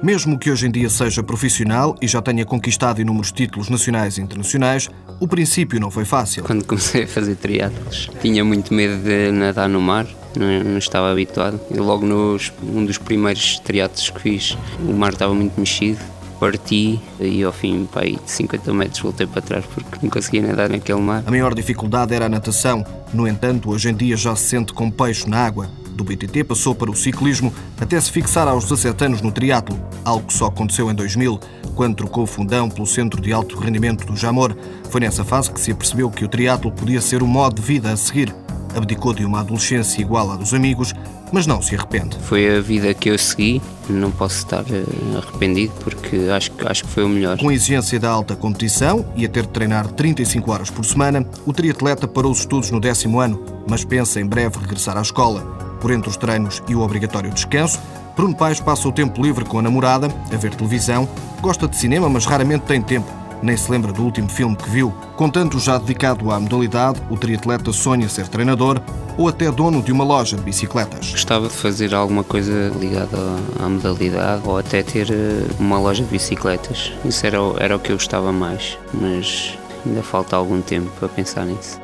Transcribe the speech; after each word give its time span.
Mesmo 0.00 0.38
que 0.38 0.48
hoje 0.48 0.66
em 0.66 0.70
dia 0.70 0.88
seja 0.88 1.24
profissional 1.24 1.96
e 2.00 2.06
já 2.06 2.22
tenha 2.22 2.44
conquistado 2.44 3.00
inúmeros 3.00 3.32
títulos 3.32 3.68
nacionais 3.68 4.16
e 4.16 4.20
internacionais, 4.20 4.88
o 5.18 5.26
princípio 5.26 5.80
não 5.80 5.90
foi 5.90 6.04
fácil. 6.04 6.44
Quando 6.44 6.64
comecei 6.64 7.02
a 7.02 7.08
fazer 7.08 7.34
triatlos, 7.34 8.08
tinha 8.22 8.44
muito 8.44 8.72
medo 8.72 9.02
de 9.02 9.32
nadar 9.32 9.68
no 9.68 9.80
mar, 9.80 10.06
não, 10.36 10.62
não 10.62 10.78
estava 10.78 11.10
habituado. 11.10 11.60
E 11.68 11.78
logo 11.78 12.06
nos 12.06 12.52
um 12.62 12.84
dos 12.84 12.96
primeiros 12.96 13.58
triatlos 13.58 14.08
que 14.10 14.20
fiz, 14.20 14.56
o 14.88 14.92
mar 14.92 15.12
estava 15.12 15.34
muito 15.34 15.58
mexido. 15.58 15.98
Parti 16.38 17.00
e 17.18 17.42
ao 17.42 17.52
fim, 17.52 17.84
pai, 17.92 18.16
de 18.24 18.30
50 18.30 18.72
metros 18.72 19.00
voltei 19.00 19.26
para 19.26 19.42
trás 19.42 19.64
porque 19.66 19.98
não 20.00 20.08
conseguia 20.08 20.42
nadar 20.42 20.68
naquele 20.68 21.00
mar. 21.00 21.24
A 21.26 21.30
maior 21.32 21.52
dificuldade 21.52 22.14
era 22.14 22.26
a 22.26 22.28
natação. 22.28 22.86
No 23.12 23.26
entanto, 23.26 23.68
hoje 23.68 23.90
em 23.90 23.94
dia 23.94 24.16
já 24.16 24.36
se 24.36 24.44
sente 24.44 24.72
com 24.72 24.88
peixe 24.88 25.28
na 25.28 25.44
água 25.44 25.68
do 25.98 26.04
BTT 26.04 26.44
passou 26.44 26.74
para 26.74 26.90
o 26.90 26.96
ciclismo 26.96 27.52
até 27.78 28.00
se 28.00 28.10
fixar 28.10 28.46
aos 28.46 28.64
17 28.64 29.04
anos 29.04 29.20
no 29.20 29.32
triatlo, 29.32 29.78
algo 30.04 30.26
que 30.26 30.32
só 30.32 30.46
aconteceu 30.46 30.90
em 30.90 30.94
2000, 30.94 31.40
quando 31.74 31.96
trocou 31.96 32.22
o 32.22 32.26
fundão 32.26 32.70
pelo 32.70 32.86
Centro 32.86 33.20
de 33.20 33.32
Alto 33.32 33.58
Rendimento 33.58 34.06
do 34.06 34.16
Jamor. 34.16 34.56
Foi 34.90 35.00
nessa 35.00 35.24
fase 35.24 35.50
que 35.50 35.60
se 35.60 35.72
apercebeu 35.72 36.08
que 36.08 36.24
o 36.24 36.28
triatlo 36.28 36.70
podia 36.70 37.00
ser 37.00 37.22
o 37.22 37.26
modo 37.26 37.60
de 37.60 37.62
vida 37.62 37.90
a 37.90 37.96
seguir. 37.96 38.34
Abdicou 38.76 39.12
de 39.12 39.24
uma 39.24 39.40
adolescência 39.40 40.00
igual 40.00 40.30
à 40.30 40.36
dos 40.36 40.54
amigos, 40.54 40.94
mas 41.32 41.46
não 41.46 41.60
se 41.60 41.74
arrepende. 41.74 42.16
Foi 42.22 42.58
a 42.58 42.60
vida 42.60 42.94
que 42.94 43.10
eu 43.10 43.18
segui, 43.18 43.60
não 43.88 44.10
posso 44.10 44.36
estar 44.38 44.64
eh, 44.70 44.84
arrependido 45.16 45.72
porque 45.82 46.16
acho, 46.30 46.52
acho 46.64 46.84
que 46.84 46.90
foi 46.90 47.04
o 47.04 47.08
melhor. 47.08 47.38
Com 47.38 47.48
a 47.48 47.54
exigência 47.54 47.98
da 47.98 48.10
alta 48.10 48.36
competição 48.36 49.04
e 49.16 49.24
a 49.24 49.28
ter 49.28 49.42
de 49.42 49.48
treinar 49.48 49.88
35 49.88 50.52
horas 50.52 50.70
por 50.70 50.84
semana, 50.84 51.26
o 51.44 51.52
triatleta 51.52 52.06
parou 52.06 52.30
os 52.30 52.40
estudos 52.40 52.70
no 52.70 52.78
décimo 52.78 53.18
ano, 53.18 53.42
mas 53.68 53.84
pensa 53.84 54.20
em 54.20 54.26
breve 54.26 54.58
regressar 54.58 54.96
à 54.96 55.02
escola. 55.02 55.67
Por 55.80 55.90
entre 55.90 56.08
os 56.08 56.16
treinos 56.16 56.62
e 56.68 56.74
o 56.74 56.80
obrigatório 56.80 57.30
descanso, 57.30 57.80
Bruno 58.16 58.34
Paes 58.34 58.58
passa 58.58 58.88
o 58.88 58.92
tempo 58.92 59.22
livre 59.22 59.44
com 59.44 59.58
a 59.58 59.62
namorada, 59.62 60.08
a 60.32 60.36
ver 60.36 60.54
televisão, 60.54 61.08
gosta 61.40 61.68
de 61.68 61.76
cinema, 61.76 62.08
mas 62.08 62.26
raramente 62.26 62.64
tem 62.64 62.82
tempo. 62.82 63.08
Nem 63.40 63.56
se 63.56 63.70
lembra 63.70 63.92
do 63.92 64.02
último 64.02 64.28
filme 64.28 64.56
que 64.56 64.68
viu. 64.68 64.92
Com 65.16 65.30
tanto 65.30 65.60
já 65.60 65.78
dedicado 65.78 66.30
à 66.32 66.40
modalidade, 66.40 67.00
o 67.08 67.16
triatleta 67.16 67.72
sonha 67.72 68.08
ser 68.08 68.26
treinador 68.26 68.82
ou 69.16 69.28
até 69.28 69.50
dono 69.50 69.82
de 69.82 69.92
uma 69.92 70.04
loja 70.04 70.36
de 70.36 70.42
bicicletas. 70.42 71.10
Gostava 71.10 71.48
de 71.48 71.54
fazer 71.54 71.94
alguma 71.94 72.24
coisa 72.24 72.72
ligada 72.78 73.16
à 73.60 73.68
modalidade 73.68 74.42
ou 74.44 74.58
até 74.58 74.82
ter 74.82 75.10
eh, 75.10 75.46
uma 75.58 75.78
loja 75.78 76.02
de 76.02 76.10
bicicletas. 76.10 76.92
Isso 77.04 77.26
era, 77.26 77.38
era 77.58 77.76
o 77.76 77.78
que 77.78 77.92
eu 77.92 77.96
gostava 77.96 78.32
mais, 78.32 78.78
mas 78.92 79.56
ainda 79.86 80.02
falta 80.02 80.36
algum 80.36 80.60
tempo 80.60 80.90
para 80.98 81.08
pensar 81.08 81.44
nisso. 81.44 81.80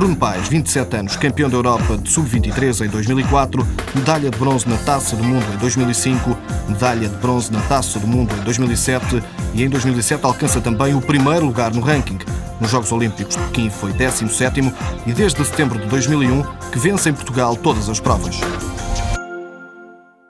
Bruno 0.00 0.16
Paes, 0.16 0.48
27 0.48 0.96
anos, 0.96 1.16
campeão 1.16 1.50
da 1.50 1.58
Europa 1.58 1.98
de 1.98 2.10
sub-23 2.10 2.86
em 2.86 2.88
2004, 2.88 3.68
medalha 3.94 4.30
de 4.30 4.38
bronze 4.38 4.66
na 4.66 4.78
Taça 4.78 5.14
do 5.14 5.22
Mundo 5.22 5.44
em 5.52 5.58
2005, 5.58 6.38
medalha 6.70 7.06
de 7.06 7.16
bronze 7.16 7.52
na 7.52 7.60
Taça 7.60 7.98
do 7.98 8.06
Mundo 8.06 8.34
em 8.34 8.42
2007 8.42 9.22
e 9.52 9.62
em 9.62 9.68
2007 9.68 10.24
alcança 10.24 10.58
também 10.58 10.94
o 10.94 11.02
primeiro 11.02 11.44
lugar 11.44 11.74
no 11.74 11.82
ranking. 11.82 12.16
Nos 12.58 12.70
Jogos 12.70 12.90
Olímpicos 12.92 13.36
de 13.36 13.42
Pequim 13.42 13.68
foi 13.68 13.92
17 13.92 14.72
e 15.06 15.12
desde 15.12 15.44
setembro 15.44 15.78
de 15.78 15.86
2001 15.88 16.44
que 16.72 16.78
vence 16.78 17.10
em 17.10 17.12
Portugal 17.12 17.54
todas 17.54 17.86
as 17.90 18.00
provas. 18.00 18.40